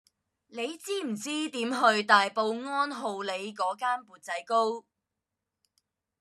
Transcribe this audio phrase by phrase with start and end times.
[0.47, 4.83] 你知唔知點去大埔安浩里嗰間缽仔糕